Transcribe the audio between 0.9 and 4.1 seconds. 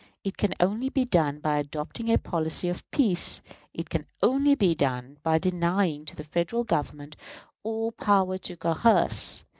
done by adopting a policy of peace. It can